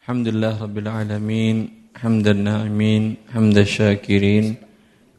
[0.00, 1.56] الحمد لله رب العالمين
[2.00, 3.02] حمد الناعمين
[3.32, 4.46] حمد الشاكرين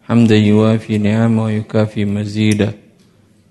[0.07, 2.69] حمدا يوافي نعمه ويكافي مزيدا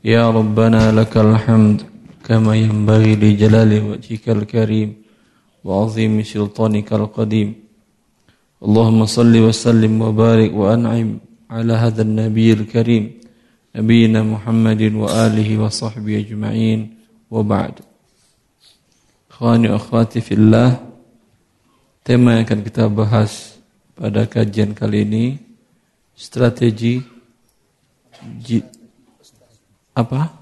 [0.04, 1.78] يا ربنا لك الحمد
[2.26, 4.90] كما ينبغي لجلال وجهك الكريم
[5.64, 7.48] وعظيم سلطانك القديم.
[8.66, 11.08] اللهم صل وسلم وبارك وأنعم
[11.50, 13.04] على هذا النبي الكريم
[13.76, 16.80] نبينا محمد وآله وصحبه أجمعين.
[17.30, 17.74] وبعد.
[19.30, 20.89] أخواني وأخواتي في الله
[22.10, 23.62] Tema yang akan kita bahas
[23.94, 25.38] pada kajian kali ini
[26.10, 26.98] strategi
[29.94, 30.34] apa?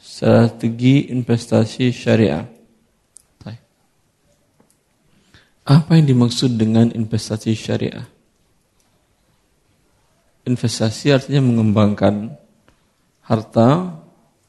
[0.00, 2.48] Strategi investasi syariah.
[5.68, 8.08] Apa yang dimaksud dengan investasi syariah?
[10.48, 12.40] Investasi artinya mengembangkan
[13.20, 14.00] harta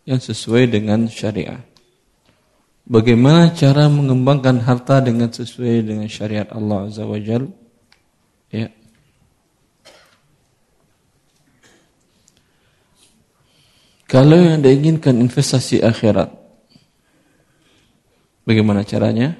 [0.07, 1.59] yang sesuai dengan syariah.
[2.89, 7.45] Bagaimana cara mengembangkan harta dengan sesuai dengan syariat Allah Azza wa Jal?
[8.49, 8.73] Ya.
[14.09, 16.33] Kalau yang diinginkan investasi akhirat,
[18.49, 19.37] bagaimana caranya?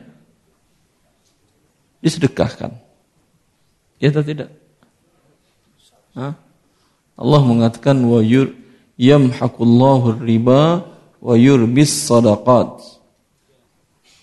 [2.06, 2.78] Disedekahkan.
[3.98, 4.54] Ya atau tidak?
[6.14, 6.38] Hah?
[7.18, 8.54] Allah mengatakan wa yur
[9.02, 10.86] yamhaqullahu riba
[11.18, 12.99] wa yurbis sadaqat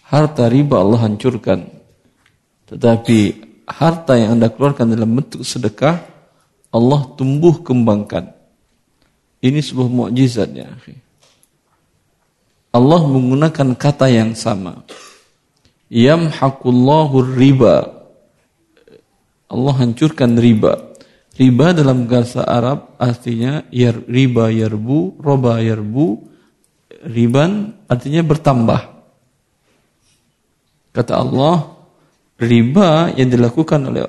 [0.07, 1.67] harta riba Allah hancurkan.
[2.67, 3.19] Tetapi
[3.67, 6.03] harta yang Anda keluarkan dalam bentuk sedekah,
[6.71, 8.35] Allah tumbuh kembangkan.
[9.43, 10.71] Ini sebuah mukjizat ya.
[12.75, 14.83] Allah menggunakan kata yang sama.
[15.89, 17.95] Yamhaqullahu riba.
[19.47, 20.93] Allah hancurkan riba.
[21.37, 26.25] Riba dalam bahasa Arab artinya yar, riba yarbu, roba yarbu,
[27.07, 28.96] riban artinya bertambah.
[30.97, 31.77] Kata Allah,
[32.41, 34.09] riba yang dilakukan oleh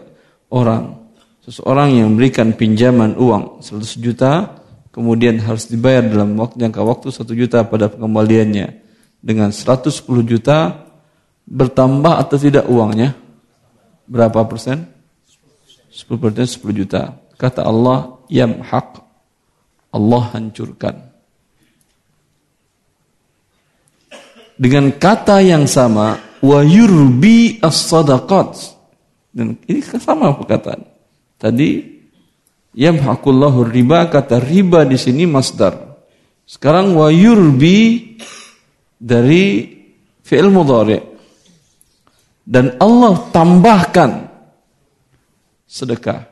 [0.55, 1.11] orang,
[1.43, 4.63] seseorang yang memberikan pinjaman uang 100 juta,
[4.95, 8.79] kemudian harus dibayar dalam waktu jangka waktu 1 juta pada pengembaliannya
[9.19, 10.87] dengan 110 juta,
[11.43, 13.19] bertambah atau tidak uangnya?
[14.07, 14.87] Berapa persen?
[15.91, 17.19] 10 persen 10 juta.
[17.35, 19.03] Kata Allah, yamhaq.
[19.91, 20.95] Allah hancurkan.
[24.55, 28.77] Dengan kata yang sama, wa yurbi as-sadaqat.
[29.33, 30.81] Dan ini sama perkataan.
[31.37, 31.69] Tadi
[32.73, 35.77] yamhaqullahu riba kata riba di sini masdar.
[36.47, 38.17] Sekarang wa yurbi
[38.97, 39.77] dari
[40.25, 40.97] fi'il mudhari.
[42.47, 44.31] Dan Allah tambahkan
[45.67, 46.25] sedekah.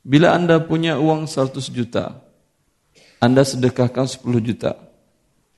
[0.00, 2.22] Bila Anda punya uang 100 juta,
[3.20, 4.78] Anda sedekahkan 10 juta.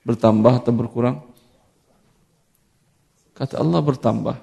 [0.02, 1.31] Bertambah atau berkurang?
[3.32, 4.36] Kata Allah bertambah.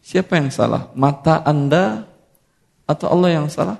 [0.00, 0.92] Siapa yang salah?
[0.96, 2.04] Mata Anda
[2.88, 3.78] atau Allah yang salah?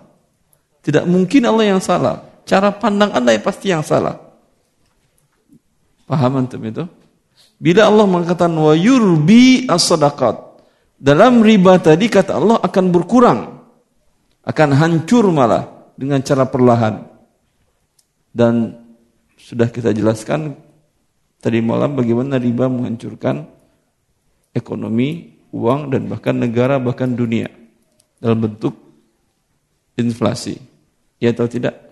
[0.81, 2.25] Tidak mungkin Allah yang salah.
[2.49, 4.17] Cara pandang Anda yang pasti yang salah.
[6.09, 6.85] Paham antum itu?
[7.61, 10.49] Bila Allah mengatakan wa yurbi as-sadaqat.
[11.01, 13.41] Dalam riba tadi kata Allah akan berkurang.
[14.45, 17.05] Akan hancur malah dengan cara perlahan.
[18.33, 18.73] Dan
[19.37, 20.57] sudah kita jelaskan
[21.41, 23.49] Tadi malam bagaimana riba menghancurkan
[24.53, 27.49] ekonomi, uang dan bahkan negara bahkan dunia
[28.21, 28.77] dalam bentuk
[29.97, 30.61] inflasi.
[31.21, 31.91] Ya atau tidak?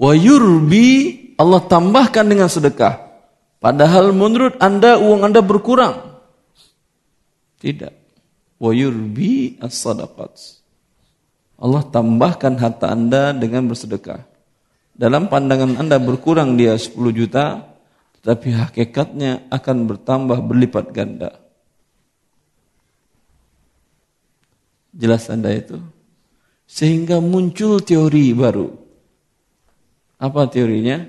[0.00, 0.88] Wa yurbi
[1.36, 3.12] Allah tambahkan dengan sedekah.
[3.60, 6.24] Padahal menurut Anda uang Anda berkurang.
[7.60, 7.92] Tidak.
[8.56, 10.32] Wa yurbi as-sadaqat.
[11.60, 14.24] Allah tambahkan harta Anda dengan bersedekah.
[15.00, 17.72] Dalam pandangan Anda berkurang dia 10 juta,
[18.20, 21.40] tetapi hakikatnya akan bertambah berlipat ganda.
[24.92, 25.80] Jelas Anda itu?
[26.68, 28.68] Sehingga muncul teori baru.
[30.20, 31.00] Apa teorinya?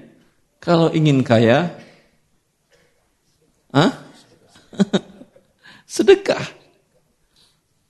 [0.63, 1.75] Kalau ingin kaya,
[3.75, 3.91] ah,
[5.99, 6.47] sedekah.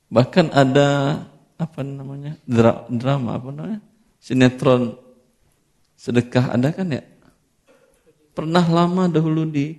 [0.09, 1.21] Bahkan ada
[1.61, 2.41] apa namanya
[2.89, 3.79] drama apa namanya
[4.17, 4.97] sinetron
[6.01, 7.05] sedekah ada kan ya?
[8.33, 9.77] Pernah lama dahulu di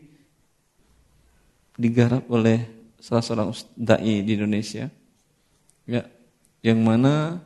[1.75, 2.63] digarap oleh
[3.03, 4.87] salah seorang dai di Indonesia.
[5.83, 6.07] Ya,
[6.63, 7.43] yang mana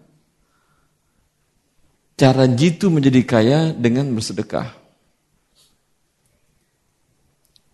[2.21, 4.77] cara jitu menjadi kaya dengan bersedekah.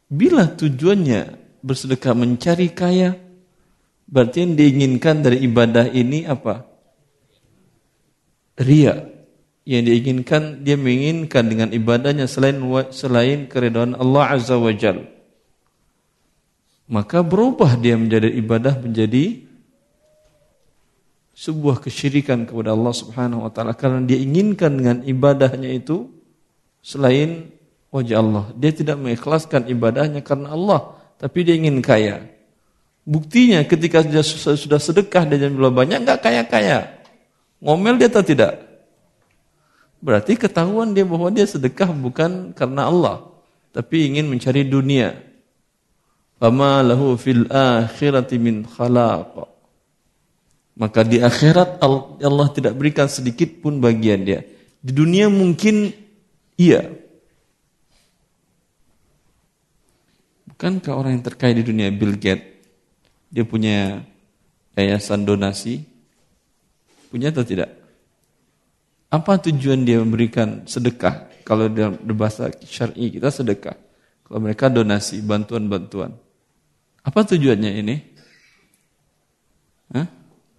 [0.07, 1.35] Bila tujuannya
[1.67, 3.19] bersedekah mencari kaya,
[4.07, 6.63] berarti yang diinginkan dari ibadah ini apa?
[8.61, 9.12] Ria
[9.63, 12.59] yang diinginkan dia menginginkan dengan ibadahnya selain
[12.91, 15.07] selain keridhaan Allah Azza wa Jal.
[16.91, 19.47] Maka berubah dia menjadi ibadah menjadi
[21.33, 26.11] sebuah kesyirikan kepada Allah Subhanahu wa taala karena dia inginkan dengan ibadahnya itu
[26.83, 27.55] selain
[27.95, 28.45] wajah Allah.
[28.59, 32.27] Dia tidak mengikhlaskan ibadahnya karena Allah, tapi dia ingin kaya.
[33.07, 36.99] Buktinya ketika dia sudah sedekah dia jumlah banyak enggak kaya-kaya.
[37.63, 38.72] Ngomel dia atau tidak?
[40.03, 43.23] Berarti ketahuan dia bahwa dia sedekah bukan karena Allah,
[43.71, 45.15] tapi ingin mencari dunia.
[46.43, 49.47] Fama lahu fil akhirati min khalaq.
[50.75, 54.43] Maka di akhirat Allah tidak berikan sedikit pun bagian dia.
[54.83, 55.95] Di dunia mungkin
[56.59, 56.91] iya.
[60.51, 62.59] Bukankah orang yang terkaya di dunia Bill Gates
[63.31, 64.03] dia punya
[64.75, 65.87] yayasan donasi?
[67.07, 67.82] Punya atau tidak?
[69.13, 71.29] Apa tujuan dia memberikan sedekah?
[71.45, 73.77] Kalau dalam bahasa syar'i kita sedekah.
[74.25, 76.17] Kalau mereka donasi, bantuan-bantuan.
[77.05, 77.97] Apa tujuannya ini?
[79.93, 80.09] Hah?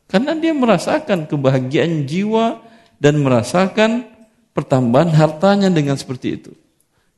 [0.05, 2.61] Karena dia merasakan kebahagiaan jiwa
[3.01, 4.05] dan merasakan
[4.53, 6.51] pertambahan hartanya dengan seperti itu.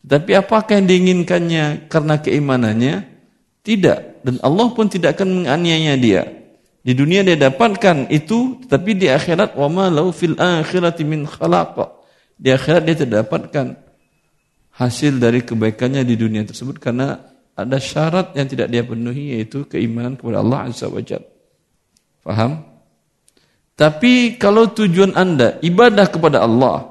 [0.05, 2.95] Tapi apakah yang diinginkannya karena keimanannya?
[3.65, 4.23] Tidak.
[4.23, 6.23] Dan Allah pun tidak akan menganiaya dia.
[6.85, 11.81] Di dunia dia dapatkan itu, tetapi di akhirat wa ma lau fil akhirati min khalaq.
[12.37, 13.73] Di akhirat dia tidak dapatkan
[14.77, 17.17] hasil dari kebaikannya di dunia tersebut karena
[17.55, 21.25] ada syarat yang tidak dia penuhi yaitu keimanan kepada Allah Azza wa Jalla.
[22.21, 22.51] Faham?
[23.73, 26.85] Tapi kalau tujuan Anda ibadah kepada Allah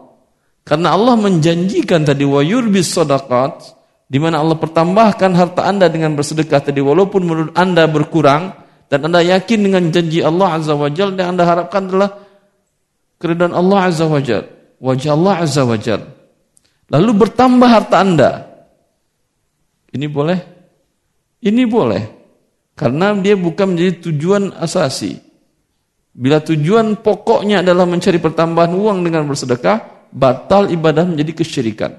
[0.65, 3.77] karena Allah menjanjikan tadi wa yurbis sadaqat
[4.09, 9.25] di mana Allah pertambahkan harta Anda dengan bersedekah tadi walaupun menurut Anda berkurang dan Anda
[9.25, 12.11] yakin dengan janji Allah Azza wa Jal yang Anda harapkan adalah
[13.17, 14.45] keridhaan Allah Azza wa Jal,
[14.81, 16.03] wajah Allah Azza wa Jal.
[16.93, 18.31] Lalu bertambah harta Anda.
[19.95, 20.39] Ini boleh?
[21.41, 22.03] Ini boleh.
[22.75, 25.17] Karena dia bukan menjadi tujuan asasi.
[26.15, 31.93] Bila tujuan pokoknya adalah mencari pertambahan uang dengan bersedekah, batal ibadah menjadi kesyirikan.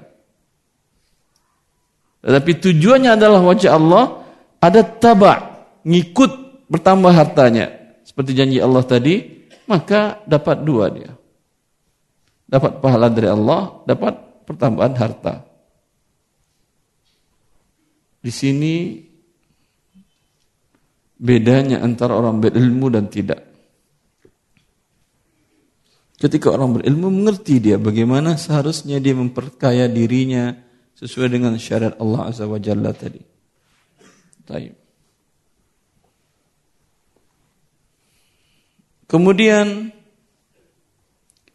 [2.24, 4.04] Tetapi tujuannya adalah wajah Allah,
[4.58, 5.38] ada tabak,
[5.84, 7.76] ngikut bertambah hartanya
[8.06, 11.12] seperti janji Allah tadi, maka dapat dua dia.
[12.46, 14.14] Dapat pahala dari Allah, dapat
[14.46, 15.42] pertambahan harta.
[18.22, 19.02] Di sini
[21.18, 23.42] bedanya antara orang berilmu dan tidak.
[26.16, 30.56] Ketika orang berilmu mengerti dia bagaimana seharusnya dia memperkaya dirinya
[30.96, 33.20] sesuai dengan syariat Allah Azza wa Jalla tadi.
[34.48, 34.85] Taib.
[39.06, 39.94] Kemudian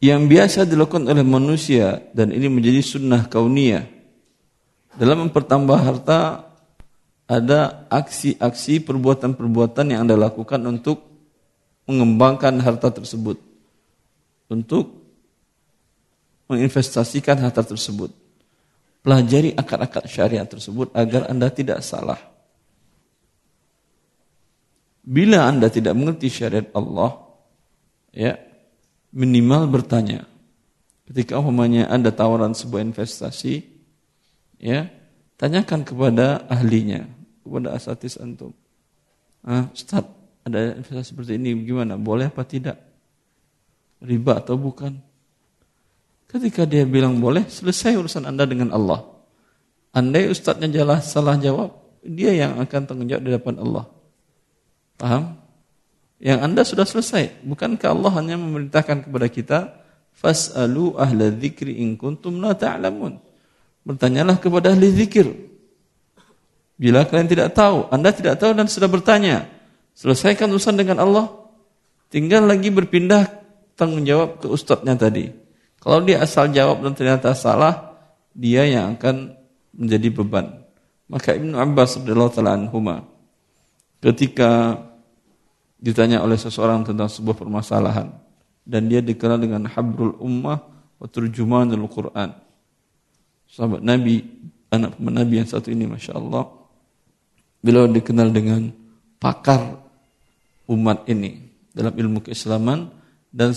[0.02, 3.86] yang biasa dilakukan oleh manusia dan ini menjadi sunnah kauniyah.
[4.98, 6.48] Dalam mempertambah harta
[7.30, 11.06] ada aksi-aksi perbuatan-perbuatan yang Anda lakukan untuk
[11.86, 13.38] mengembangkan harta tersebut.
[14.50, 15.00] Untuk
[16.50, 18.12] menginvestasikan harta tersebut.
[19.06, 22.18] Pelajari akar-akar syariat tersebut agar Anda tidak salah.
[25.02, 27.31] Bila Anda tidak mengerti syariat Allah
[28.12, 28.38] ya
[29.10, 30.28] minimal bertanya.
[31.08, 33.64] Ketika umpamanya ada tawaran sebuah investasi,
[34.62, 34.86] ya
[35.36, 37.08] tanyakan kepada ahlinya,
[37.42, 38.54] kepada asatis antum.
[39.42, 40.06] Ah, Ustaz,
[40.46, 41.98] ada investasi seperti ini gimana?
[41.98, 42.78] Boleh apa tidak?
[43.98, 44.94] Riba atau bukan?
[46.30, 49.04] Ketika dia bilang boleh, selesai urusan Anda dengan Allah.
[49.92, 53.84] Andai ustadznya jelas salah jawab, dia yang akan tanggung jawab di depan Allah.
[54.96, 55.41] Paham?
[56.22, 57.42] Yang Anda sudah selesai.
[57.42, 59.58] Bukankah Allah hanya memerintahkan kepada kita,
[60.14, 63.18] Fas'alu ahla dzikri in kuntum la ta'lamun.
[63.82, 65.26] Bertanyalah kepada ahli zikir.
[66.78, 69.50] Bila kalian tidak tahu, Anda tidak tahu dan sudah bertanya,
[69.98, 71.26] selesaikan urusan dengan Allah.
[72.06, 73.26] Tinggal lagi berpindah
[73.74, 75.26] tanggung jawab ke ustadznya tadi.
[75.82, 77.98] Kalau dia asal jawab dan ternyata salah,
[78.30, 79.34] dia yang akan
[79.74, 80.62] menjadi beban.
[81.10, 83.10] Maka Ibnu Abbas radhiyallahu taala anhuma
[83.98, 84.78] ketika
[85.82, 88.14] ditanya oleh seseorang tentang sebuah permasalahan
[88.62, 90.62] dan dia dikenal dengan habrul ummah
[91.02, 92.30] wa turjumanul Quran.
[93.50, 94.22] Sahabat Nabi,
[94.70, 96.46] anak Nabi yang satu ini Masya Allah,
[97.58, 98.70] beliau dikenal dengan
[99.18, 99.82] pakar
[100.70, 102.86] umat ini dalam ilmu keislaman
[103.34, 103.50] dan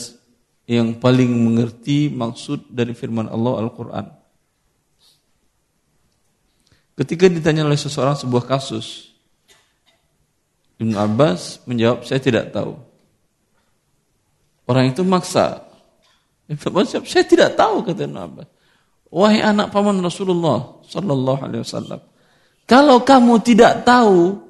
[0.66, 4.06] yang paling mengerti maksud dari firman Allah Al-Quran.
[6.96, 9.15] Ketika ditanya oleh seseorang sebuah kasus,
[10.82, 12.76] Ibn Abbas menjawab, saya tidak tahu.
[14.66, 15.62] Orang itu maksa.
[16.46, 18.48] Ibnu Abbas saya tidak tahu kata Ibnu Abbas.
[19.14, 22.02] Wahai anak paman Rasulullah sallallahu alaihi wasallam,
[22.66, 24.42] kalau kamu tidak tahu,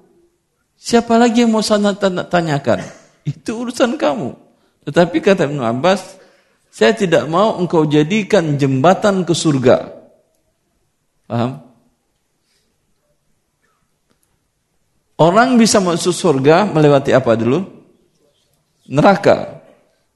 [0.79, 1.93] siapa lagi yang mau sana
[2.25, 2.81] tanyakan?
[3.27, 4.33] Itu urusan kamu.
[4.87, 6.17] Tetapi kata Ibnu Abbas,
[6.71, 9.91] saya tidak mau engkau jadikan jembatan ke surga.
[11.27, 11.74] Paham?
[15.15, 17.63] Orang bisa masuk surga melewati apa dulu?
[18.91, 19.63] Neraka.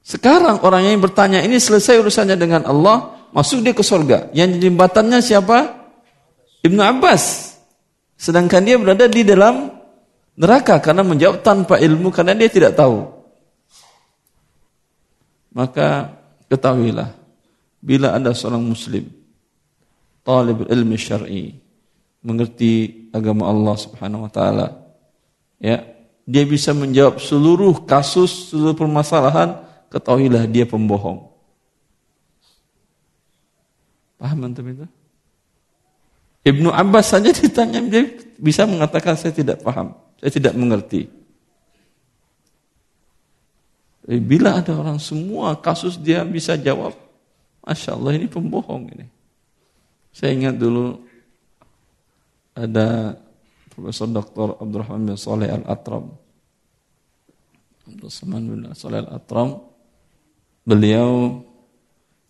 [0.04, 4.28] Sekarang orang yang bertanya ini selesai urusannya dengan Allah, masuk dia ke surga.
[4.36, 5.58] Yang jembatannya siapa?
[6.60, 7.56] Ibnu Abbas.
[8.20, 9.72] Sedangkan dia berada di dalam
[10.36, 13.08] neraka karena menjawab tanpa ilmu karena dia tidak tahu.
[15.56, 16.12] Maka
[16.52, 17.16] ketahuilah
[17.80, 19.08] bila ada seorang muslim
[20.20, 21.56] talib ilmi syar'i
[22.20, 24.66] mengerti agama Allah Subhanahu wa taala
[25.60, 25.84] ya
[26.24, 29.60] dia bisa menjawab seluruh kasus seluruh permasalahan
[29.92, 31.30] ketahuilah dia pembohong
[34.20, 34.84] Paham antum itu?
[36.44, 38.04] Ibnu Abbas saja ditanya dia
[38.36, 41.08] bisa mengatakan saya tidak paham, saya tidak mengerti.
[44.04, 46.92] Bila ada orang semua kasus dia bisa jawab,
[47.64, 49.06] masya Allah ini pembohong ini.
[50.12, 51.00] Saya ingat dulu
[52.52, 53.16] ada
[53.80, 54.60] Profesor Dr.
[54.60, 56.12] Abdurrahman bin Saleh Al Atram.
[57.88, 59.56] Abdurrahman bin Saleh Al Atram,
[60.68, 61.40] beliau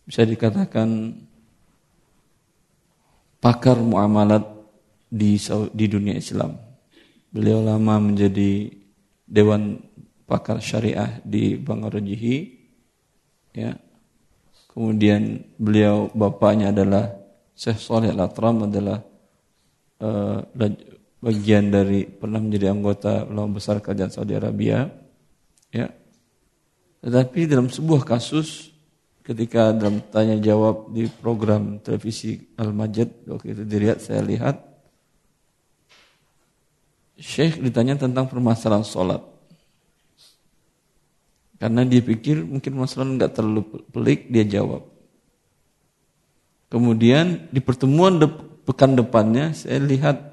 [0.07, 1.19] bisa dikatakan
[3.43, 4.47] pakar muamalat
[5.11, 5.35] di
[5.75, 6.55] di dunia Islam.
[7.35, 8.71] Beliau lama menjadi
[9.27, 9.83] dewan
[10.31, 12.37] pakar syariah di Bangarajihi.
[13.59, 13.75] Ya.
[14.71, 17.11] Kemudian beliau bapaknya adalah
[17.59, 19.03] Syekh Saleh Al-Atram adalah
[19.99, 20.47] uh,
[21.21, 24.89] bagian dari pernah menjadi anggota ulama besar kerajaan Saudi Arabia.
[25.71, 25.93] Ya.
[27.05, 28.73] Tetapi dalam sebuah kasus
[29.25, 34.59] ketika dalam tanya jawab di program televisi Al-Majid waktu itu dilihat saya lihat
[37.21, 39.21] Syekh ditanya tentang permasalahan sholat
[41.61, 43.63] karena dia pikir mungkin masalah nggak terlalu
[43.93, 44.89] pelik dia jawab
[46.73, 48.27] kemudian di pertemuan de
[48.65, 50.30] pekan depannya saya lihat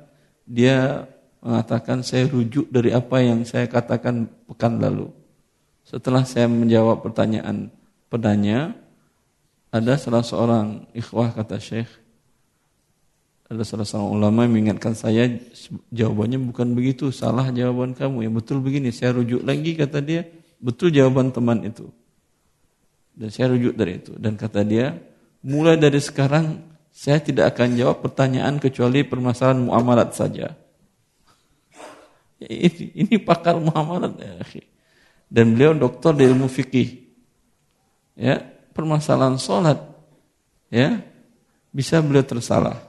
[0.47, 1.05] dia
[1.43, 5.11] mengatakan saya rujuk dari apa yang saya katakan pekan lalu.
[5.83, 7.71] Setelah saya menjawab pertanyaan
[8.07, 8.75] penanya
[9.69, 11.91] ada salah seorang ikhwah kata Syekh
[13.47, 15.31] ada salah seorang ulama yang mengingatkan saya
[15.87, 18.27] jawabannya bukan begitu salah jawaban kamu.
[18.27, 20.27] Yang betul begini saya rujuk lagi kata dia.
[20.59, 21.87] Betul jawaban teman itu.
[23.15, 24.11] Dan saya rujuk dari itu.
[24.19, 24.99] Dan kata dia
[25.39, 26.59] mulai dari sekarang
[26.97, 30.57] saya tidak akan jawab pertanyaan kecuali permasalahan muamalat saja.
[32.41, 34.33] Ini, ini pakar muamalat ya
[35.27, 37.05] dan beliau doktor di ilmu fikih
[38.17, 38.41] ya
[38.73, 39.77] permasalahan sholat,
[40.73, 41.01] ya
[41.69, 42.81] bisa beliau tersalah.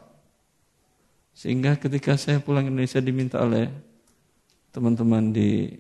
[1.37, 3.71] Sehingga ketika saya pulang ke Indonesia diminta oleh
[4.75, 5.71] teman-teman di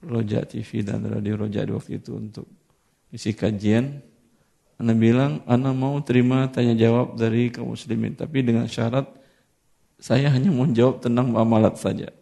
[0.00, 2.46] Roja TV dan Radio Roja di waktu itu untuk
[3.12, 4.00] isi kajian,
[4.78, 9.10] Anda bilang, Anda mau terima tanya jawab dari kaum muslimin, tapi dengan syarat
[9.98, 12.14] saya hanya mau jawab tentang muamalat saja.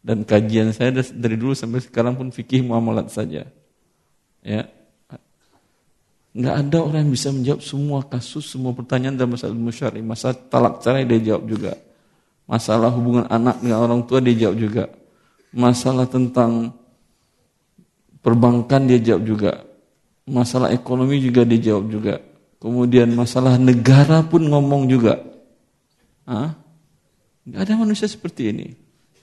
[0.00, 3.48] Dan kajian saya dari dulu sampai sekarang pun fikih muamalat saja.
[4.40, 4.68] Ya,
[6.30, 9.98] Nggak ada orang yang bisa menjawab semua kasus, semua pertanyaan dalam masalah ilmu syari.
[9.98, 11.74] Masalah talak cerai dia jawab juga.
[12.46, 14.84] Masalah hubungan anak dengan orang tua dia jawab juga.
[15.50, 16.70] Masalah tentang
[18.22, 19.52] perbankan dia jawab juga.
[20.30, 22.22] Masalah ekonomi juga dia jawab juga.
[22.62, 25.18] Kemudian masalah negara pun ngomong juga.
[26.22, 26.54] Hah?
[27.42, 28.68] Nggak ada manusia seperti ini.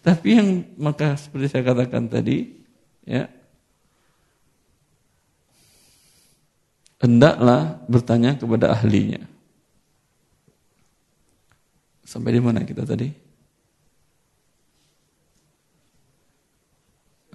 [0.04, 2.60] Tapi yang maka seperti saya katakan tadi,
[3.08, 3.32] ya
[7.00, 9.22] hendaklah bertanya kepada ahlinya.
[12.08, 13.12] Sampai di mana kita tadi?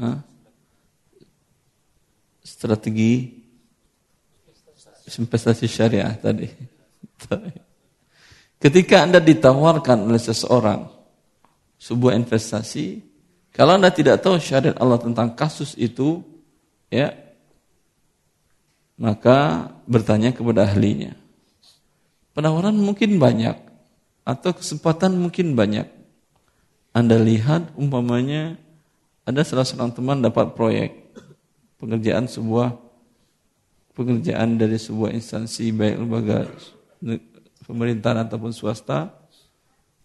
[0.01, 0.19] Hah?
[2.43, 3.42] Strategi
[5.21, 6.49] investasi syariah tadi.
[8.63, 10.87] Ketika Anda ditawarkan oleh seseorang
[11.83, 13.03] sebuah investasi,
[13.51, 16.23] kalau Anda tidak tahu syariat Allah tentang kasus itu,
[16.89, 17.11] ya
[18.97, 21.19] maka bertanya kepada ahlinya.
[22.33, 23.59] Penawaran mungkin banyak
[24.23, 25.91] atau kesempatan mungkin banyak.
[26.95, 28.57] Anda lihat umpamanya
[29.27, 30.91] ada salah seorang teman dapat proyek
[31.83, 32.79] pengerjaan sebuah
[33.93, 36.39] pekerjaan dari sebuah instansi baik lembaga
[37.69, 39.13] pemerintahan ataupun swasta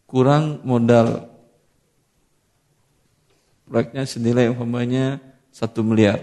[0.07, 1.27] kurang modal
[3.67, 5.19] proyeknya senilai umpamanya
[5.51, 6.19] satu miliar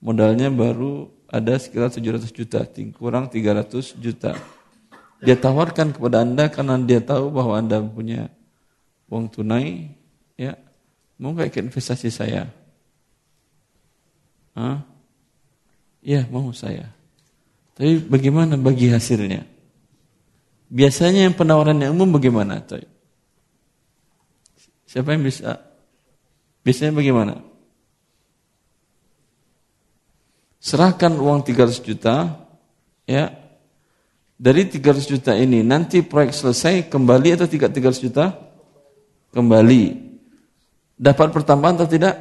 [0.00, 2.62] modalnya baru ada sekitar 700 juta,
[2.94, 4.38] kurang 300 juta.
[5.18, 8.30] Dia tawarkan kepada Anda karena dia tahu bahwa Anda punya
[9.10, 9.90] uang tunai,
[10.38, 10.54] ya,
[11.18, 12.46] mau nggak ikut investasi saya?
[14.54, 14.86] Hah?
[16.06, 16.93] Ya, mau saya.
[17.74, 19.42] Tapi bagaimana bagi hasilnya?
[20.70, 22.62] Biasanya yang penawaran yang umum bagaimana?
[24.86, 25.58] Siapa yang bisa?
[26.62, 27.54] Biasanya bagaimana?
[30.64, 32.40] serahkan uang 300 juta,
[33.04, 33.28] ya,
[34.40, 38.32] dari 300 juta ini nanti proyek selesai kembali atau tidak 300 juta?
[39.36, 39.82] Kembali.
[40.96, 42.16] Dapat pertambahan atau tidak?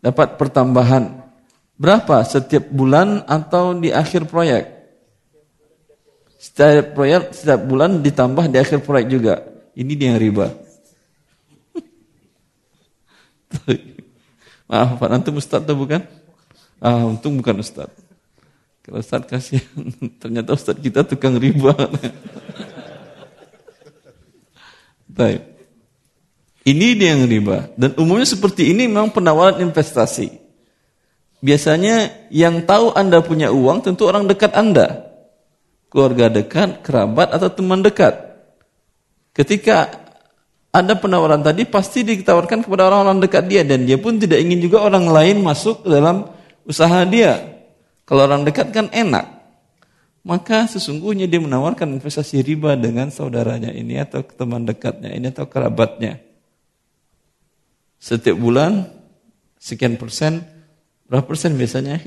[0.00, 1.27] Dapat pertambahan.
[1.78, 4.66] Berapa setiap bulan atau di akhir proyek?
[6.38, 9.46] Setiap proyek setiap bulan ditambah di akhir proyek juga.
[9.78, 10.50] Ini dia yang riba.
[14.68, 16.02] Maaf, Pak Antum Ustaz atau bukan?
[16.82, 17.90] Ah, untung bukan Ustaz.
[18.82, 19.86] Kalau Ustaz kasihan,
[20.22, 21.74] ternyata Ustaz kita tukang riba.
[26.68, 27.72] Ini dia yang riba.
[27.74, 30.47] Dan umumnya seperti ini memang penawaran investasi.
[31.38, 35.06] Biasanya yang tahu Anda punya uang tentu orang dekat Anda.
[35.88, 38.12] Keluarga dekat, kerabat, atau teman dekat.
[39.32, 40.08] Ketika
[40.74, 44.84] ada penawaran tadi pasti ditawarkan kepada orang-orang dekat dia dan dia pun tidak ingin juga
[44.84, 46.28] orang lain masuk dalam
[46.66, 47.38] usaha dia.
[48.04, 49.38] Kalau orang dekat kan enak.
[50.26, 56.20] Maka sesungguhnya dia menawarkan investasi riba dengan saudaranya ini atau teman dekatnya ini atau kerabatnya.
[57.96, 58.92] Setiap bulan
[59.56, 60.44] sekian persen,
[61.08, 61.98] berapa persen biasanya?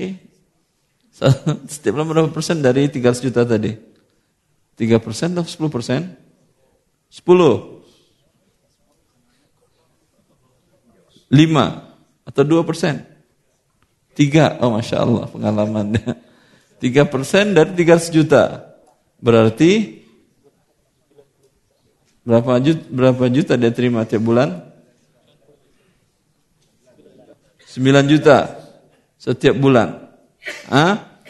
[1.68, 3.76] Setiap bulan berapa persen dari 300 juta tadi?
[4.78, 6.00] 3 persen atau 10 persen?
[7.12, 7.28] 10.
[11.28, 11.36] 5
[12.24, 13.12] atau 2 persen?
[14.12, 16.04] Tiga, oh Masya Allah pengalamannya.
[16.82, 18.74] Tiga persen dari tiga juta.
[19.22, 20.02] Berarti
[22.26, 24.66] berapa juta, berapa juta dia terima tiap bulan?
[27.70, 28.61] Sembilan juta
[29.22, 30.10] setiap bulan.
[30.66, 31.22] Ah,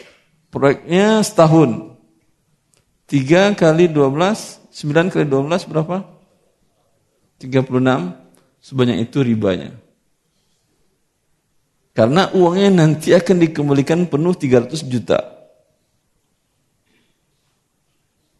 [0.49, 1.93] proyeknya setahun.
[3.05, 6.01] Tiga kali dua belas, sembilan kali dua belas berapa?
[7.37, 8.17] Tiga puluh enam.
[8.63, 9.75] Sebanyak itu ribanya.
[11.93, 15.19] Karena uangnya nanti akan dikembalikan penuh 300 juta.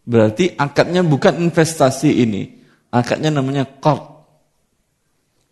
[0.08, 2.50] Berarti akadnya bukan investasi ini.
[2.90, 4.26] Akadnya namanya qard.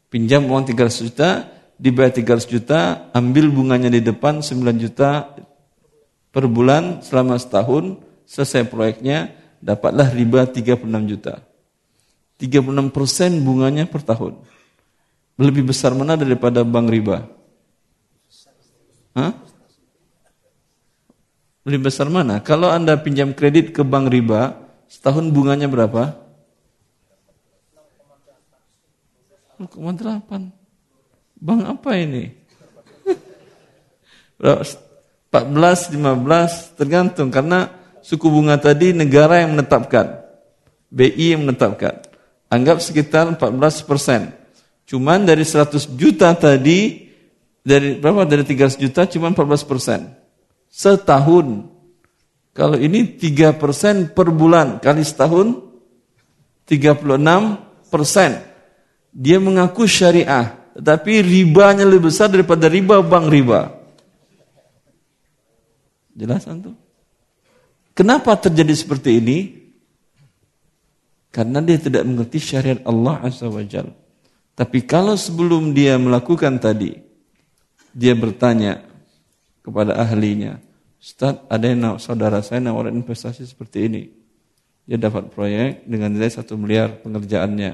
[0.07, 1.29] Pinjam uang 300 juta,
[1.81, 5.33] dibayar 300 juta, ambil bunganya di depan 9 juta
[6.29, 7.97] per bulan selama setahun,
[8.29, 10.77] selesai proyeknya, dapatlah riba 36
[11.09, 11.41] juta.
[12.37, 14.37] 36 persen bunganya per tahun.
[15.41, 17.25] Lebih besar mana daripada bank riba?
[19.17, 19.33] Hah?
[21.65, 22.41] Lebih besar mana?
[22.45, 24.53] Kalau Anda pinjam kredit ke bank riba,
[24.85, 26.13] setahun bunganya berapa?
[29.57, 30.60] 0,8.
[31.41, 32.29] Bank apa ini?
[34.37, 34.77] 14,
[35.33, 37.33] 15, tergantung.
[37.33, 37.73] Karena
[38.05, 40.21] suku bunga tadi negara yang menetapkan.
[40.93, 42.05] BI yang menetapkan.
[42.47, 44.29] Anggap sekitar 14 persen.
[44.85, 47.11] Cuman dari 100 juta tadi,
[47.61, 49.99] dari berapa dari 300 juta cuma 14 persen
[50.67, 51.69] setahun
[52.51, 55.61] kalau ini 3 persen per bulan kali setahun
[56.65, 57.05] 36
[57.93, 58.41] persen
[59.13, 63.61] dia mengaku syariah tetapi ribanya lebih besar daripada riba bank riba
[66.15, 66.75] jelas tuh
[67.95, 69.61] kenapa terjadi seperti ini
[71.31, 73.63] karena dia tidak mengerti syariat Allah Azza wa
[74.51, 76.99] Tapi kalau sebelum dia melakukan tadi,
[77.95, 78.83] dia bertanya
[79.63, 80.59] kepada ahlinya,
[80.99, 84.03] Ustaz, ada yang saudara saya nawarin investasi seperti ini.
[84.85, 87.71] Dia dapat proyek dengan nilai satu miliar pengerjaannya.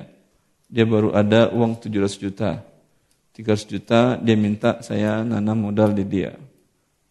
[0.70, 2.62] Dia baru ada uang 700 juta.
[3.38, 6.34] 300 juta dia minta saya nanam modal di dia.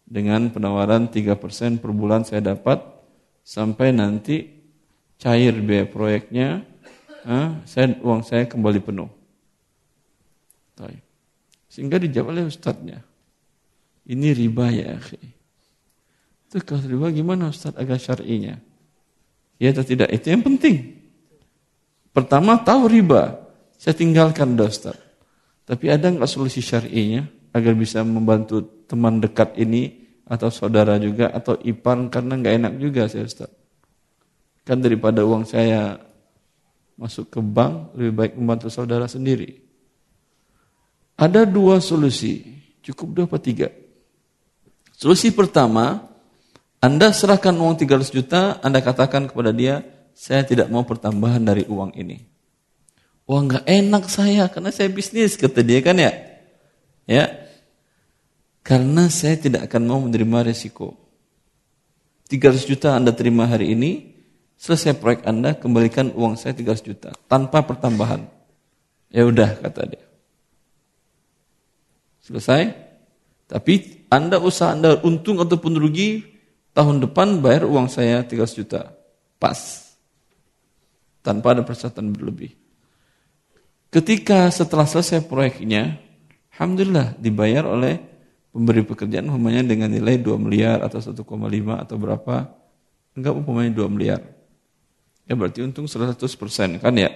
[0.03, 2.83] Dengan penawaran 3% per bulan saya dapat
[3.47, 4.43] sampai nanti
[5.15, 6.67] cair biaya proyeknya,
[7.23, 9.07] ah, saya, uang saya kembali penuh.
[11.77, 13.05] Sehingga dijawab oleh ustadznya.
[14.09, 15.21] Ini riba ya akhi.
[16.49, 18.57] Itu kalau riba gimana ustadz agak syar'inya?
[19.61, 20.09] Ya atau tidak?
[20.09, 20.97] Itu yang penting.
[22.09, 23.37] Pertama tahu riba.
[23.77, 25.06] Saya tinggalkan ustadz.
[25.67, 31.59] Tapi ada nggak solusi syar'inya agar bisa membantu teman dekat ini atau saudara juga atau
[31.59, 33.51] ipar karena nggak enak juga saya Ustaz.
[34.63, 35.99] Kan daripada uang saya
[36.95, 39.59] masuk ke bank lebih baik membantu saudara sendiri.
[41.19, 42.47] Ada dua solusi,
[42.79, 43.67] cukup dua atau tiga.
[44.95, 46.07] Solusi pertama,
[46.79, 49.81] Anda serahkan uang 300 juta, Anda katakan kepada dia,
[50.13, 52.36] saya tidak mau pertambahan dari uang ini.
[53.27, 56.15] Wah nggak enak saya, karena saya bisnis, kata dia kan ya.
[57.03, 57.47] Ya,
[58.63, 60.95] karena saya tidak akan mau menerima resiko.
[62.27, 64.15] 300 juta Anda terima hari ini,
[64.59, 68.27] selesai proyek Anda, kembalikan uang saya 300 juta, tanpa pertambahan.
[69.07, 70.03] Ya udah, kata dia.
[72.27, 72.75] Selesai?
[73.47, 76.27] Tapi Anda usaha Anda untung ataupun rugi,
[76.75, 78.91] tahun depan bayar uang saya 300 juta.
[79.39, 79.87] Pas.
[81.23, 82.66] Tanpa ada persyaratan berlebih.
[83.87, 85.95] Ketika setelah selesai proyeknya,
[86.51, 88.01] Alhamdulillah dibayar oleh
[88.49, 91.21] pemberi pekerjaan umpamanya dengan nilai 2 miliar atau 1,5
[91.77, 92.35] atau berapa,
[93.13, 94.25] enggak umpamanya 2 miliar.
[95.29, 97.13] Ya berarti untung 100% kan ya.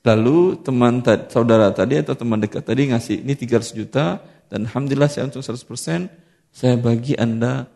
[0.00, 5.28] Lalu teman saudara tadi atau teman dekat tadi ngasih ini 300 juta dan alhamdulillah saya
[5.28, 6.08] untung 100%,
[6.48, 7.68] saya bagi Anda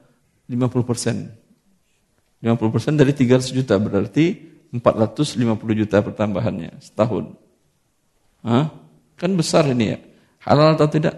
[0.49, 2.41] 50%.
[2.41, 7.44] 50% dari 300 juta berarti 450 juta pertambahannya setahun.
[8.45, 8.69] Hah?
[9.17, 9.99] Kan besar ini ya.
[10.45, 11.17] Halal atau tidak?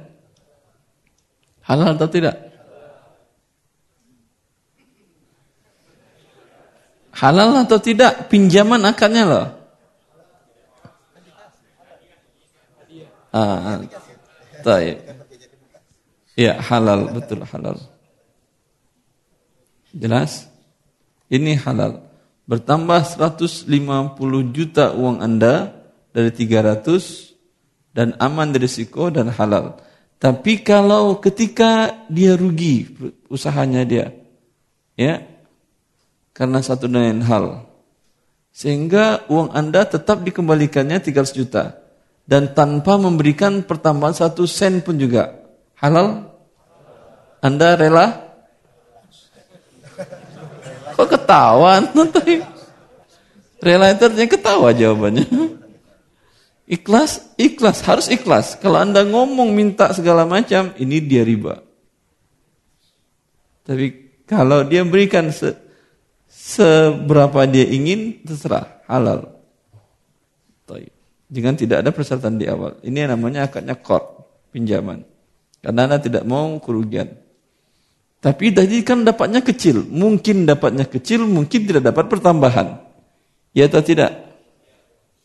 [1.66, 2.36] Halal atau tidak?
[7.10, 8.30] Halal atau tidak?
[8.30, 9.46] Pinjaman akadnya loh.
[13.34, 13.82] Ah,
[14.62, 15.02] taib.
[16.36, 17.76] Ya, halal, betul halal.
[19.90, 20.46] Jelas?
[21.32, 22.06] Ini halal.
[22.46, 23.66] Bertambah 150
[24.54, 25.74] juta uang Anda
[26.16, 29.76] dari 300 dan aman dari risiko dan halal.
[30.16, 32.88] Tapi kalau ketika dia rugi
[33.28, 34.16] usahanya dia,
[34.96, 35.20] ya,
[36.32, 37.68] karena satu dan lain hal,
[38.48, 41.76] sehingga uang Anda tetap dikembalikannya 300 juta
[42.24, 45.36] dan tanpa memberikan pertambahan satu sen pun juga
[45.76, 46.32] halal.
[47.44, 48.24] Anda rela?
[50.96, 51.84] Kok ketawa?
[53.66, 55.55] Rela itu ketawa jawabannya.
[56.66, 58.58] Ikhlas, ikhlas, harus ikhlas.
[58.58, 61.62] Kalau Anda ngomong minta segala macam, ini dia riba.
[63.62, 65.54] Tapi kalau dia berikan se,
[66.26, 69.36] seberapa dia ingin, terserah, halal.
[71.26, 72.78] Jangan tidak ada persyaratan di awal.
[72.86, 75.02] Ini namanya akadnya kor, pinjaman.
[75.58, 77.10] Karena Anda tidak mau kerugian.
[78.22, 79.82] Tapi tadi kan dapatnya kecil.
[79.90, 82.78] Mungkin dapatnya kecil, mungkin tidak dapat pertambahan.
[83.50, 84.14] Ya atau tidak?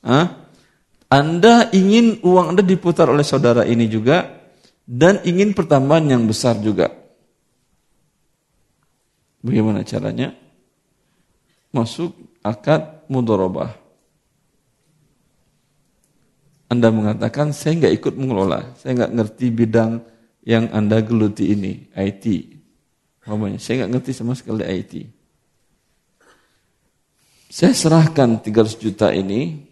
[0.01, 0.49] Hah?
[1.11, 4.31] Anda ingin uang Anda diputar oleh saudara ini juga
[4.87, 6.87] dan ingin pertambahan yang besar juga.
[9.43, 10.31] Bagaimana caranya?
[11.75, 13.75] Masuk akad mudorobah.
[16.71, 19.99] Anda mengatakan, saya nggak ikut mengelola, saya nggak ngerti bidang
[20.47, 22.23] yang Anda geluti ini, IT.
[23.27, 24.93] Namanya, saya nggak ngerti sama sekali IT.
[27.51, 29.70] Saya serahkan 300 juta ini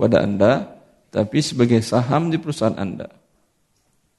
[0.00, 0.80] kepada Anda,
[1.12, 3.12] tapi sebagai saham di perusahaan Anda.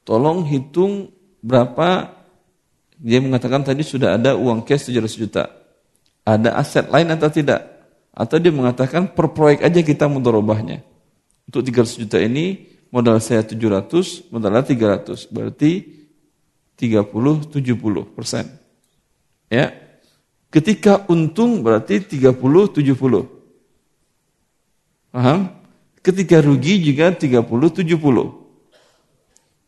[0.05, 1.09] Tolong hitung
[1.41, 2.21] berapa
[3.01, 5.49] dia mengatakan tadi sudah ada uang cash 700 juta.
[6.21, 7.65] Ada aset lain atau tidak?
[8.13, 10.85] Atau dia mengatakan per proyek aja kita mudorobahnya.
[11.49, 15.33] Untuk 300 juta ini modal saya 700, modalnya 300.
[15.33, 15.81] Berarti
[16.77, 18.45] 30-70 persen.
[19.49, 19.73] Ya.
[20.53, 23.25] Ketika untung berarti 30-70.
[25.09, 25.60] Paham?
[26.01, 27.85] Ketika rugi juga 30-70.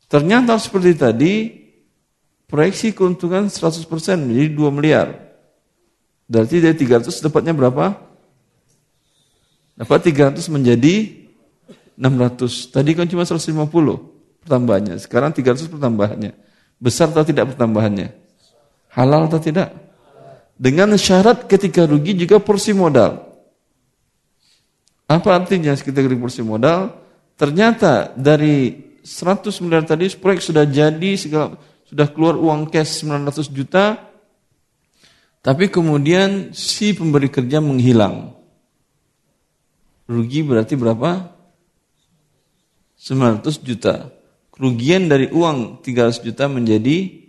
[0.09, 1.33] Ternyata seperti tadi,
[2.49, 3.85] proyeksi keuntungan 100%
[4.21, 5.07] menjadi 2 miliar.
[6.29, 7.97] Berarti dari 300 dapatnya berapa?
[9.73, 11.25] Dapat 300 menjadi
[11.97, 12.69] 600.
[12.69, 14.95] Tadi kan cuma 150 pertambahannya.
[15.01, 16.33] Sekarang 300 pertambahannya.
[16.77, 18.13] Besar atau tidak pertambahannya?
[18.93, 19.73] Halal atau tidak?
[20.53, 23.32] Dengan syarat ketika rugi juga porsi modal.
[25.07, 26.95] Apa artinya sekitar kursi modal?
[27.35, 28.71] Ternyata dari
[29.03, 33.99] 100 miliar tadi proyek sudah jadi, segala, sudah keluar uang cash 900 juta,
[35.43, 38.31] tapi kemudian si pemberi kerja menghilang.
[40.07, 41.35] Rugi berarti berapa?
[42.95, 44.07] 900 juta.
[44.55, 47.23] Kerugian dari uang 300 juta menjadi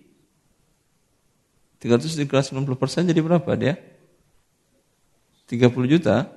[1.82, 3.74] 300 dikelas 90 persen jadi berapa dia?
[5.50, 6.30] 30 juta.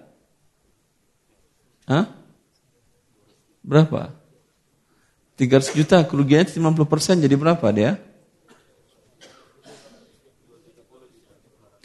[1.88, 2.06] Hah?
[3.64, 4.12] Berapa?
[5.40, 7.96] 300 juta, kerugiannya 50 persen, jadi berapa dia?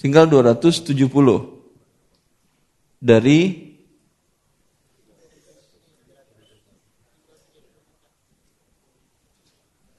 [0.02, 0.90] Tinggal 270
[2.98, 3.70] dari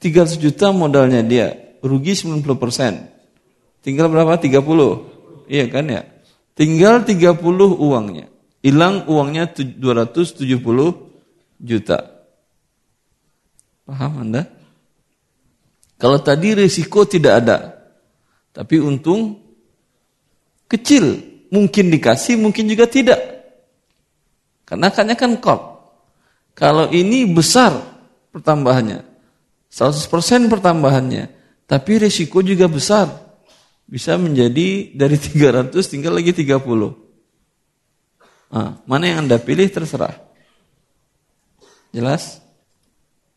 [0.04, 2.44] tiga juta modalnya dia rugi 90%.
[3.80, 4.36] Tinggal berapa?
[4.36, 5.48] 30.
[5.48, 6.04] Iya kan ya?
[6.52, 7.40] Tinggal 30
[7.80, 8.33] uangnya.
[8.64, 10.48] Hilang uangnya 270
[11.60, 11.98] juta.
[13.84, 14.48] Paham Anda?
[16.00, 17.58] Kalau tadi risiko tidak ada.
[18.56, 19.36] Tapi untung
[20.72, 21.32] kecil.
[21.52, 23.20] Mungkin dikasih, mungkin juga tidak.
[24.66, 25.62] Karena akadnya kan kop.
[26.56, 27.78] Kalau ini besar
[28.32, 29.06] pertambahannya.
[29.70, 31.30] 100% pertambahannya.
[31.68, 33.12] Tapi risiko juga besar.
[33.86, 36.58] Bisa menjadi dari 300 tinggal lagi 30.
[38.54, 40.14] Nah, mana yang Anda pilih terserah.
[41.90, 42.38] Jelas?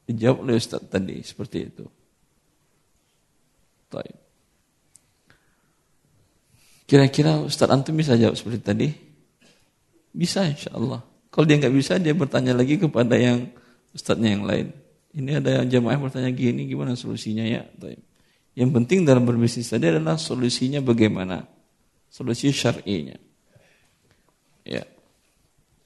[0.05, 1.89] Dijawab oleh Ustaz tadi seperti itu.
[6.87, 8.89] Kira-kira Ustaz Antum bisa jawab seperti tadi?
[10.15, 11.03] Bisa insya Allah.
[11.35, 13.51] Kalau dia nggak bisa, dia bertanya lagi kepada yang
[13.91, 14.71] Ustaznya yang lain.
[15.17, 17.67] Ini ada yang jamaah bertanya gini, gimana solusinya ya?
[18.55, 21.43] Yang penting dalam berbisnis tadi adalah solusinya bagaimana?
[22.13, 23.19] Solusi syar'inya.
[24.63, 24.87] Ya.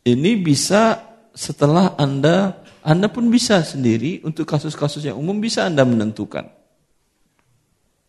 [0.01, 0.97] Ini bisa
[1.37, 6.49] setelah Anda Anda pun bisa sendiri untuk kasus-kasus yang umum bisa Anda menentukan.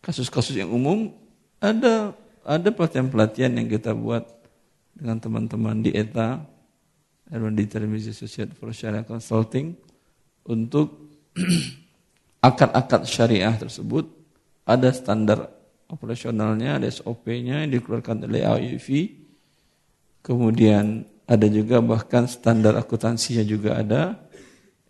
[0.00, 1.12] Kasus-kasus yang umum
[1.60, 4.24] ada ada pelatihan-pelatihan yang kita buat
[4.96, 6.42] dengan teman-teman di ETA,
[7.32, 9.76] di Television Associate for Sharia Consulting
[10.48, 11.12] untuk
[12.48, 14.04] akad-akad syariah tersebut
[14.66, 15.48] ada standar
[15.92, 18.88] operasionalnya, ada SOP-nya yang dikeluarkan oleh AUV.
[20.22, 24.20] Kemudian ada juga bahkan standar akuntansinya juga ada.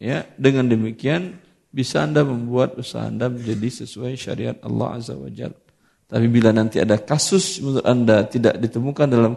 [0.03, 1.39] Ya, dengan demikian
[1.71, 5.55] bisa Anda membuat usaha Anda menjadi sesuai syariat Allah Azza wa Jalla.
[6.11, 9.33] Tapi bila nanti ada kasus menurut Anda tidak ditemukan dalam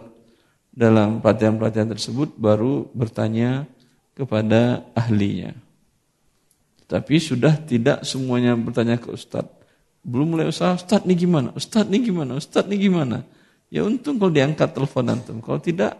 [0.74, 3.64] dalam pelatihan-pelatihan tersebut baru bertanya
[4.12, 5.56] kepada ahlinya.
[6.84, 9.56] Tapi sudah tidak semuanya bertanya ke Ustadz.
[10.06, 11.50] Belum mulai usaha, Ustadz nih gimana?
[11.56, 12.38] Ustadz nih gimana?
[12.38, 13.26] Ustadz nih gimana?
[13.72, 15.42] Ya untung kalau diangkat telepon antum.
[15.42, 15.98] Kalau tidak,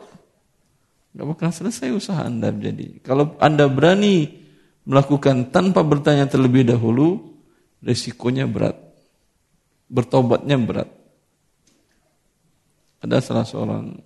[1.16, 3.00] nggak bakal selesai usaha Anda jadi.
[3.00, 4.29] Kalau Anda berani
[4.85, 7.40] melakukan tanpa bertanya terlebih dahulu,
[7.81, 8.76] resikonya berat.
[9.88, 10.92] Bertobatnya berat.
[13.00, 13.96] Ada salah seorang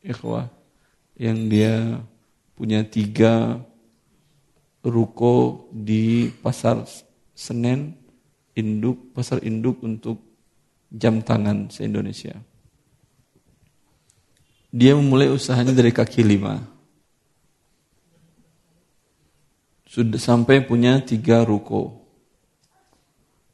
[0.00, 0.48] ikhwah
[1.20, 2.00] yang dia
[2.56, 3.60] punya tiga
[4.80, 6.88] ruko di pasar
[7.36, 7.92] Senen
[8.56, 10.24] induk pasar induk untuk
[10.88, 12.32] jam tangan se-Indonesia.
[14.76, 16.60] Dia memulai usahanya dari kaki lima.
[19.88, 22.04] Sudah sampai punya tiga ruko.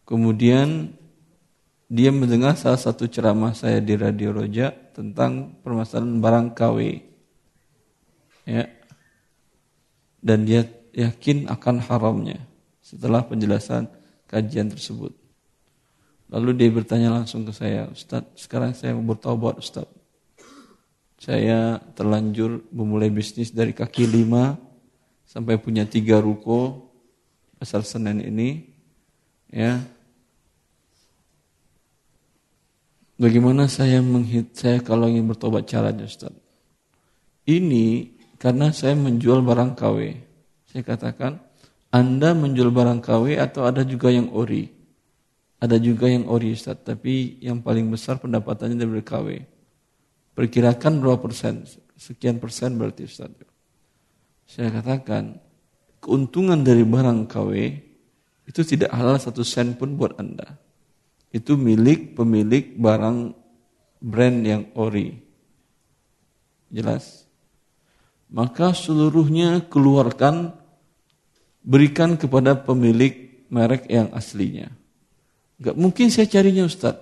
[0.02, 0.90] Kemudian
[1.86, 6.78] dia mendengar salah satu ceramah saya di Radio Roja tentang permasalahan barang KW.
[8.42, 8.66] Ya.
[10.18, 12.42] Dan dia yakin akan haramnya
[12.82, 13.86] setelah penjelasan
[14.26, 15.14] kajian tersebut.
[16.34, 20.01] Lalu dia bertanya langsung ke saya, Ustaz, sekarang saya bertobat Ustaz.
[21.22, 24.58] Saya terlanjur memulai bisnis dari kaki lima
[25.22, 26.90] sampai punya tiga ruko
[27.62, 28.74] pasar Senen ini.
[29.54, 29.78] Ya,
[33.22, 36.34] Bagaimana saya menghit saya kalau ingin bertobat caranya Ustaz?
[37.46, 40.18] Ini karena saya menjual barang KW.
[40.66, 41.38] Saya katakan,
[41.94, 44.74] Anda menjual barang KW atau ada juga yang ori?
[45.62, 49.51] Ada juga yang ori Ustaz, tapi yang paling besar pendapatannya dari KW.
[50.32, 51.68] Perkirakan berapa persen?
[51.96, 53.30] Sekian persen berarti Ustaz.
[54.48, 55.38] Saya katakan,
[56.00, 57.52] keuntungan dari barang KW
[58.48, 60.58] itu tidak halal satu sen pun buat Anda.
[61.32, 63.32] Itu milik pemilik barang
[64.02, 65.14] brand yang ori.
[66.72, 67.28] Jelas?
[68.32, 70.56] Maka seluruhnya keluarkan
[71.62, 74.72] berikan kepada pemilik merek yang aslinya.
[75.62, 76.98] Gak mungkin saya carinya Ustaz.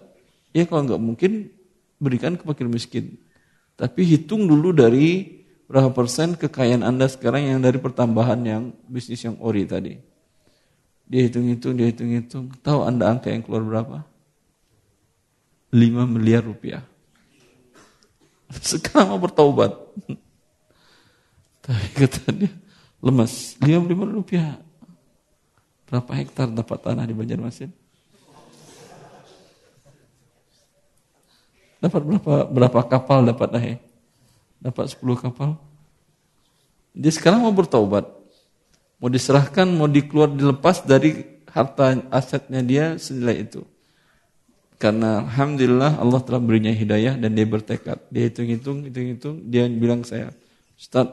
[0.51, 1.33] Ya kalau nggak mungkin
[2.01, 3.21] berikan ke fakir miskin.
[3.77, 9.39] Tapi hitung dulu dari berapa persen kekayaan Anda sekarang yang dari pertambahan yang bisnis yang
[9.39, 9.95] ori tadi.
[11.07, 12.51] Dia hitung-hitung, dia hitung-hitung.
[12.65, 13.97] Tahu Anda angka yang keluar berapa?
[15.71, 16.83] 5 miliar rupiah.
[18.59, 19.71] Sekarang mau bertaubat.
[21.65, 22.51] Tapi kata dia,
[22.99, 23.55] lemas.
[23.63, 24.59] 55 rupiah.
[25.87, 27.80] Berapa hektar dapat tanah di Banjarmasin?
[31.81, 33.79] Dapat berapa berapa kapal dapat naik?
[34.61, 35.57] Dapat 10 kapal.
[36.93, 38.05] Dia sekarang mau bertaubat.
[39.01, 43.65] Mau diserahkan, mau dikeluar dilepas dari harta asetnya dia senilai itu.
[44.77, 48.01] Karena Alhamdulillah Allah telah berinya hidayah dan dia bertekad.
[48.13, 50.33] Dia hitung-hitung, hitung-hitung, dia bilang saya,
[50.77, 51.09] Ustaz,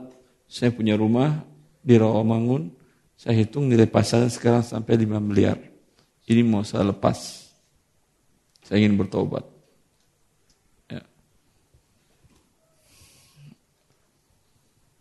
[0.48, 1.44] saya punya rumah,
[1.84, 2.68] di Rawamangun,
[3.16, 5.56] saya hitung nilai pasarnya sekarang sampai 5 miliar.
[6.28, 7.48] Ini mau saya lepas.
[8.68, 9.57] Saya ingin bertobat.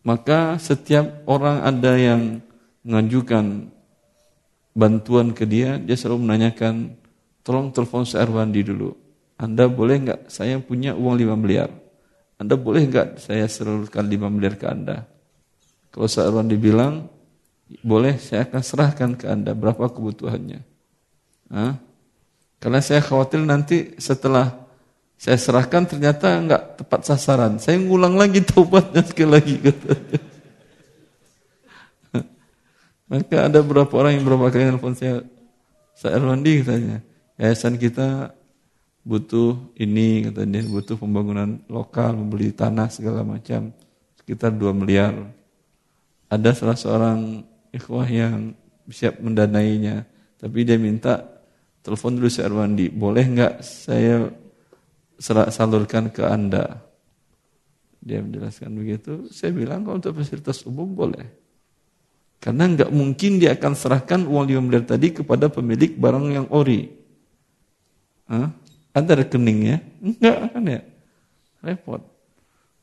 [0.06, 2.38] Maka setiap orang ada yang
[2.86, 3.74] mengajukan
[4.70, 6.94] bantuan ke dia, dia selalu menanyakan,
[7.42, 8.94] tolong telepon Sir Wandi dulu.
[9.34, 11.74] Anda boleh nggak saya punya uang 5 miliar?
[12.38, 15.10] Anda boleh nggak saya salurkan 5 miliar ke Anda?
[15.90, 17.10] Kalau Sir Wandi bilang,
[17.82, 20.60] boleh saya akan serahkan ke Anda berapa kebutuhannya.
[21.50, 21.82] Hah?
[22.62, 24.65] Karena saya khawatir nanti setelah
[25.16, 27.56] saya serahkan ternyata nggak tepat sasaran.
[27.56, 29.56] Saya ngulang lagi taubatnya sekali lagi.
[33.10, 35.22] Maka ada beberapa orang yang berapa kali nelfon saya,
[35.96, 36.98] saya Erwandi katanya,
[37.38, 38.34] yayasan kita
[39.06, 43.70] butuh ini katanya, butuh pembangunan lokal, membeli tanah segala macam,
[44.18, 45.14] sekitar 2 miliar.
[46.26, 48.58] Ada salah seorang ikhwah yang
[48.90, 50.02] siap mendanainya,
[50.42, 51.22] tapi dia minta
[51.86, 54.26] telepon dulu saya Erwandi, boleh nggak saya
[55.18, 56.84] salurkan ke anda?
[58.06, 61.26] Dia menjelaskan begitu, saya bilang kalau untuk fasilitas umum boleh.
[62.38, 66.86] Karena nggak mungkin dia akan serahkan uang 5 miliar tadi kepada pemilik barang yang ori.
[68.30, 68.54] Hah?
[68.94, 69.82] Ada rekeningnya?
[69.98, 70.80] Enggak kan ya?
[71.66, 72.02] Repot.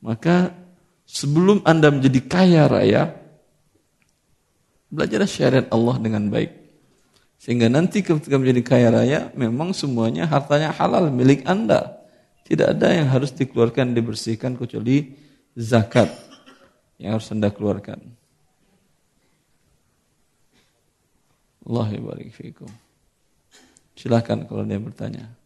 [0.03, 0.51] Maka
[1.07, 3.15] sebelum Anda menjadi kaya raya,
[4.91, 6.51] belajar syariat Allah dengan baik.
[7.39, 12.02] Sehingga nanti ketika menjadi kaya raya, memang semuanya hartanya halal milik Anda.
[12.43, 15.15] Tidak ada yang harus dikeluarkan, dibersihkan kecuali
[15.55, 16.11] zakat
[16.99, 17.99] yang harus Anda keluarkan.
[21.63, 22.67] Allah barik fikum.
[23.95, 25.42] Silakan kalau dia bertanya.